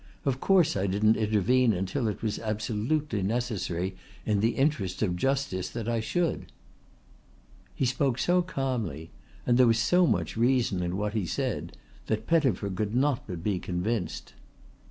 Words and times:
Of 0.25 0.39
course 0.39 0.75
I 0.75 0.87
didn't 0.87 1.15
intervene 1.15 1.73
until 1.73 2.07
it 2.07 2.23
was 2.23 2.39
absolutely 2.39 3.21
necessary 3.21 3.95
in 4.25 4.39
the 4.39 4.55
interests 4.55 5.03
of 5.03 5.15
justice 5.15 5.69
that 5.69 5.87
I 5.87 5.99
should." 5.99 6.51
He 7.75 7.85
spoke 7.85 8.17
so 8.17 8.41
calmly, 8.41 9.11
there 9.45 9.67
was 9.67 9.77
so 9.77 10.07
much 10.07 10.35
reason 10.35 10.81
in 10.81 10.97
what 10.97 11.13
he 11.13 11.27
said, 11.27 11.77
that 12.07 12.25
Pettifer 12.25 12.71
could 12.71 12.95
not 12.95 13.27
but 13.27 13.43
be 13.43 13.59
convinced. 13.59 14.33